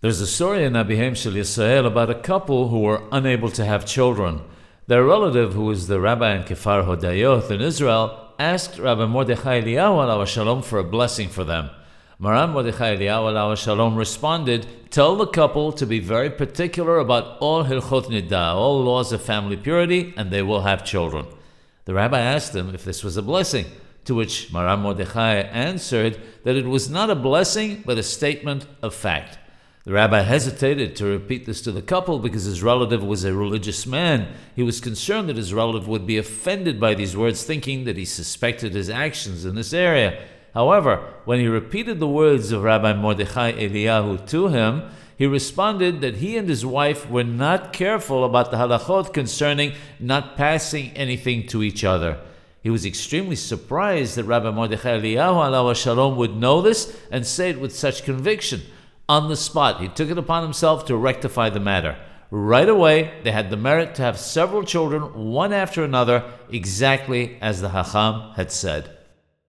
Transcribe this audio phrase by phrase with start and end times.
[0.00, 3.84] There's a story in Abihem Shel Yisrael about a couple who were unable to have
[3.84, 4.42] children.
[4.86, 9.98] Their relative, who was the rabbi in Kefar Hodayoth in Israel, asked Rabbi Mordechai Eliyahu
[9.98, 11.70] alav shalom for a blessing for them.
[12.20, 17.64] Maran Mordechai Eliyahu alav shalom responded, Tell the couple to be very particular about all
[17.64, 21.26] hilchot nidah, all laws of family purity, and they will have children.
[21.86, 23.66] The rabbi asked them if this was a blessing,
[24.04, 28.94] to which Maran Mordechai answered that it was not a blessing, but a statement of
[28.94, 29.38] fact.
[29.88, 33.86] The rabbi hesitated to repeat this to the couple because his relative was a religious
[33.86, 34.28] man.
[34.54, 38.04] He was concerned that his relative would be offended by these words, thinking that he
[38.04, 40.22] suspected his actions in this area.
[40.52, 46.16] However, when he repeated the words of Rabbi Mordechai Eliyahu to him, he responded that
[46.16, 51.62] he and his wife were not careful about the halachot concerning not passing anything to
[51.62, 52.20] each other.
[52.62, 57.74] He was extremely surprised that Rabbi Mordechai Eliyahu would know this and say it with
[57.74, 58.60] such conviction.
[59.08, 61.96] On the spot, he took it upon himself to rectify the matter.
[62.30, 67.62] Right away, they had the merit to have several children, one after another, exactly as
[67.62, 68.97] the Hacham had said.